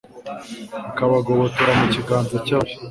[0.89, 2.71] akabagobotora mu kiganza cy’ababi